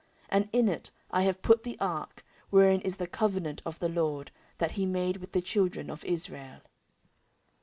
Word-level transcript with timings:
14:006:011 0.31 0.31
And 0.31 0.49
in 0.51 0.69
it 0.69 0.91
have 1.13 1.27
I 1.37 1.41
put 1.43 1.61
the 1.61 1.79
ark, 1.79 2.25
wherein 2.49 2.81
is 2.81 2.95
the 2.95 3.05
covenant 3.05 3.61
of 3.67 3.77
the 3.77 3.87
LORD, 3.87 4.31
that 4.57 4.71
he 4.71 4.87
made 4.87 5.17
with 5.17 5.31
the 5.33 5.41
children 5.43 5.91
of 5.91 6.03
Israel. 6.05 6.61